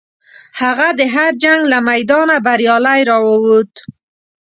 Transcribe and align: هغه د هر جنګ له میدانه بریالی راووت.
هغه 0.61 0.87
د 0.99 1.01
هر 1.15 1.31
جنګ 1.43 1.61
له 1.71 1.77
میدانه 1.89 2.35
بریالی 2.45 2.99
راووت. 3.09 3.73